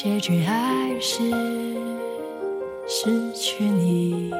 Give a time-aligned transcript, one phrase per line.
[0.00, 1.24] 结局还是
[2.86, 4.30] 失去你。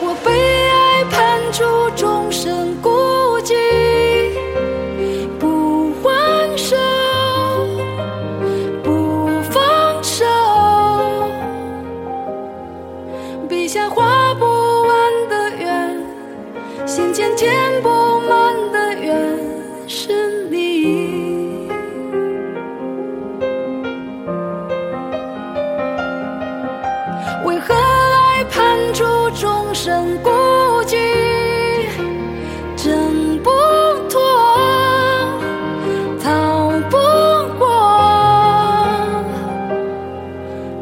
[0.00, 0.30] 我被
[0.68, 1.64] 爱判处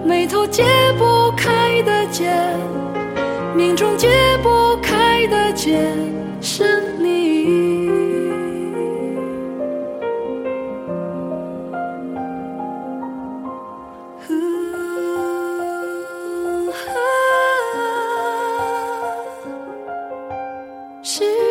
[0.08, 0.64] 眉头解
[0.96, 2.32] 不开的结，
[3.54, 4.08] 命中解
[4.42, 5.78] 不开的结，
[6.40, 7.28] 是你。
[21.02, 21.47] 失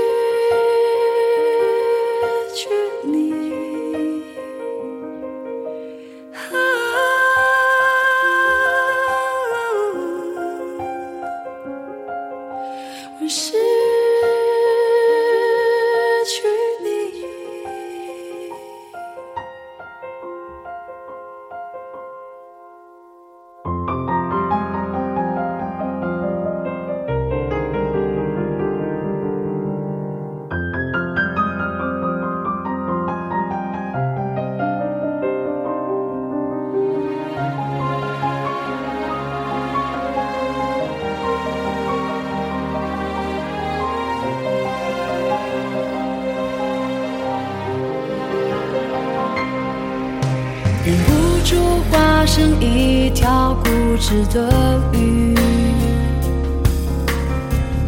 [50.87, 51.11] 忍不
[51.43, 55.35] 住化身一条固执的鱼，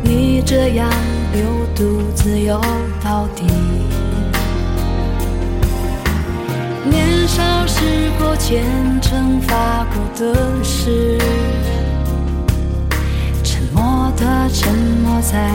[0.03, 0.89] 你这样
[1.31, 1.41] 流
[1.73, 2.59] 独自游
[3.01, 3.45] 到底。
[6.89, 8.65] 年少时候虔
[9.01, 11.17] 诚发过的誓，
[13.45, 15.49] 沉默的沉没在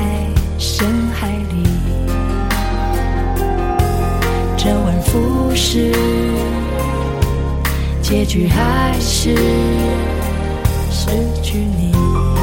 [0.57, 1.34] 深海
[8.05, 9.35] 结局还是
[10.91, 11.09] 失
[11.43, 12.34] 去你。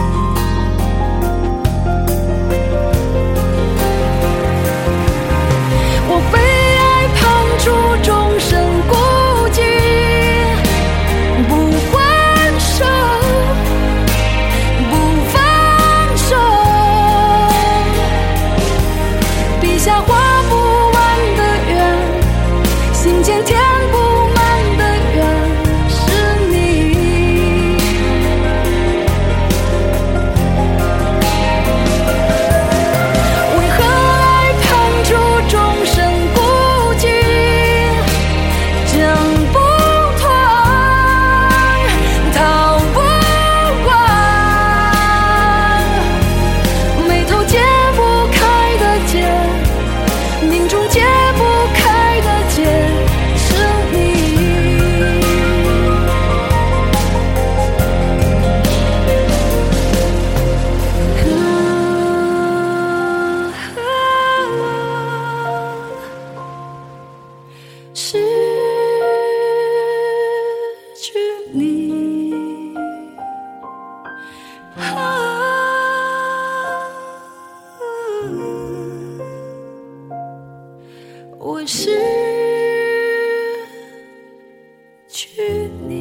[85.42, 86.01] 去你。